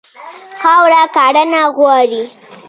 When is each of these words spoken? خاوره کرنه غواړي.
خاوره 0.61 1.03
کرنه 1.15 1.61
غواړي. 1.77 2.21